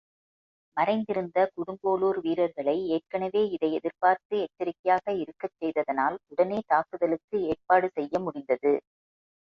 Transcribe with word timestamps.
மறைந்திருந்த 0.77 1.39
கொடுங்கோளூர் 1.51 2.19
வீரர்களை 2.23 2.75
ஏற்கெனவே 2.95 3.43
இதை 3.51 3.69
எதிர்பார்த்து 3.73 4.35
எச்சரிக்கையாக 4.39 5.05
இருக்கச் 5.21 5.57
செய்ததனால் 5.57 6.17
உடனே 6.27 6.59
தாக்குதலுக்கு 6.67 7.37
ஏற்பாடு 7.49 7.89
செய்ய 7.93 8.13
முடிந்தது. 8.19 8.73